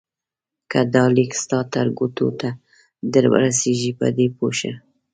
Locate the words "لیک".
1.15-1.31